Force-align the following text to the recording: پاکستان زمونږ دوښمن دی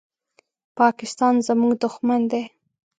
پاکستان 0.77 1.33
زمونږ 1.47 1.73
دوښمن 1.81 2.21
دی 2.31 2.43